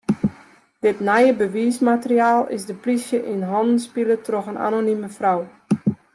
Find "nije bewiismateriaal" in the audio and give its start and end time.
0.99-2.41